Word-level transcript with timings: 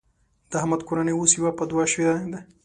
د 0.51 0.51
احمد 0.61 0.81
کورنۍ 0.87 1.13
اوس 1.17 1.31
يوه 1.39 1.51
په 1.57 1.63
دوه 1.69 1.85
شوېده. 1.91 2.39